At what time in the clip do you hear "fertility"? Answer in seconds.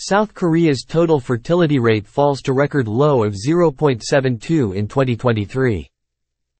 1.18-1.80